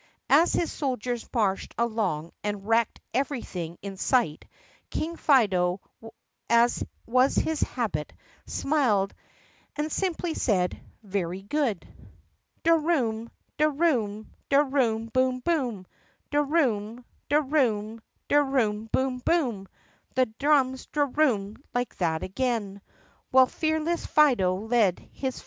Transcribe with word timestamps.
As 0.31 0.51
his 0.53 0.71
soldiers 0.71 1.29
marched 1.31 1.75
along 1.77 2.31
and 2.43 2.67
wrecked 2.67 2.99
everything 3.13 3.77
in 3.83 3.97
sight, 3.97 4.45
King 4.89 5.15
Fido, 5.15 5.79
as 6.49 6.83
was 7.05 7.35
his 7.35 7.61
habit, 7.61 8.11
smiled 8.47 9.13
and 9.75 9.91
simply 9.91 10.33
said, 10.33 10.81
"Very 11.03 11.43
good." 11.43 11.81
D 12.63 12.71
e 12.71 12.73
room! 12.73 13.29
de 13.59 13.69
room! 13.69 14.31
de 14.49 14.63
room! 14.63 15.05
boom! 15.13 15.39
boom! 15.41 15.85
De 16.31 16.41
room! 16.41 17.05
de 17.29 17.39
room! 17.39 18.01
de 18.27 18.41
room! 18.41 18.89
boom! 18.91 19.19
boom! 19.19 19.67
The 20.15 20.25
drums 20.39 20.87
de 20.87 21.05
roomed 21.05 21.63
like 21.75 21.95
that 21.97 22.23
again, 22.23 22.81
While 23.29 23.45
fearless 23.45 24.07
Fido 24.07 24.55
led 24.55 24.97
his 24.97 25.05
fighting 25.05 25.05
men. 25.11 25.19
The 25.21 25.27
S. 25.27 25.39